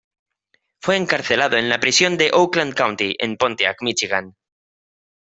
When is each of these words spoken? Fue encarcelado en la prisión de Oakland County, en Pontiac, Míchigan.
Fue 0.81 0.97
encarcelado 0.97 1.57
en 1.57 1.69
la 1.69 1.79
prisión 1.79 2.17
de 2.17 2.31
Oakland 2.33 2.73
County, 2.73 3.13
en 3.19 3.37
Pontiac, 3.37 3.83
Míchigan. 3.83 4.35